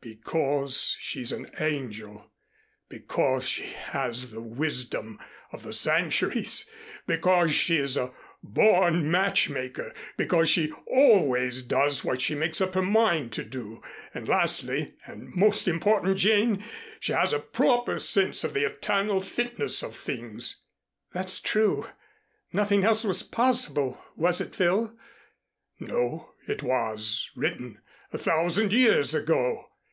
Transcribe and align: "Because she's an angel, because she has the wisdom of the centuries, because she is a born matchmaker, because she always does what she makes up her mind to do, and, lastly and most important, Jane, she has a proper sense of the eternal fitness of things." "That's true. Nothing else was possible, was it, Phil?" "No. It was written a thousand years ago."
"Because 0.00 0.96
she's 0.98 1.32
an 1.32 1.48
angel, 1.60 2.30
because 2.90 3.48
she 3.48 3.62
has 3.72 4.32
the 4.32 4.42
wisdom 4.42 5.18
of 5.50 5.62
the 5.62 5.72
centuries, 5.72 6.68
because 7.06 7.54
she 7.54 7.78
is 7.78 7.96
a 7.96 8.12
born 8.42 9.10
matchmaker, 9.10 9.94
because 10.18 10.50
she 10.50 10.72
always 10.88 11.62
does 11.62 12.04
what 12.04 12.20
she 12.20 12.34
makes 12.34 12.60
up 12.60 12.74
her 12.74 12.82
mind 12.82 13.32
to 13.34 13.44
do, 13.44 13.82
and, 14.12 14.28
lastly 14.28 14.94
and 15.06 15.34
most 15.34 15.66
important, 15.68 16.18
Jane, 16.18 16.62
she 17.00 17.12
has 17.14 17.32
a 17.32 17.38
proper 17.38 17.98
sense 17.98 18.44
of 18.44 18.52
the 18.52 18.66
eternal 18.66 19.20
fitness 19.22 19.82
of 19.82 19.96
things." 19.96 20.64
"That's 21.14 21.40
true. 21.40 21.86
Nothing 22.52 22.84
else 22.84 23.04
was 23.04 23.22
possible, 23.22 24.04
was 24.16 24.40
it, 24.40 24.54
Phil?" 24.54 24.92
"No. 25.78 26.32
It 26.46 26.62
was 26.62 27.30
written 27.36 27.80
a 28.12 28.18
thousand 28.18 28.72
years 28.72 29.14
ago." 29.14 29.70